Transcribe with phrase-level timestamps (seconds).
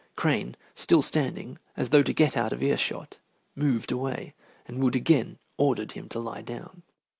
[0.15, 3.19] Crane, still standing, as though to get out of ear shot,
[3.55, 4.33] moved away,
[4.65, 6.81] and Wood again ordered him to lie down.